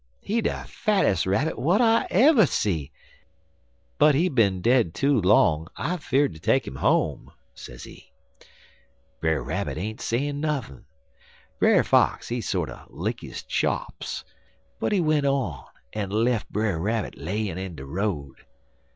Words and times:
He 0.23 0.41
de 0.41 0.63
fattes' 0.65 1.27
rabbit 1.27 1.57
w'at 1.57 1.79
I 1.79 2.07
ever 2.09 2.47
see, 2.47 2.91
but 3.99 4.15
he 4.15 4.29
bin 4.29 4.59
dead 4.59 4.95
too 4.95 5.21
long. 5.21 5.67
I 5.77 5.97
feard 5.97 6.33
ter 6.33 6.39
take 6.39 6.67
'im 6.67 6.77
home,' 6.77 7.31
sezee. 7.53 8.11
"Brer 9.19 9.43
Rabbit 9.43 9.77
ain't 9.77 10.01
sayin' 10.01 10.41
nuthin'. 10.41 10.85
Brer 11.59 11.83
Fox, 11.83 12.29
he 12.29 12.41
sorter 12.41 12.81
lick 12.89 13.21
his 13.21 13.43
chops, 13.43 14.25
but 14.79 14.91
he 14.91 15.01
went 15.01 15.27
on 15.27 15.65
en 15.93 16.09
lef' 16.09 16.49
Brer 16.49 16.79
Rabbit 16.79 17.15
layin' 17.15 17.59
in 17.59 17.75
de 17.75 17.85
road. 17.85 18.37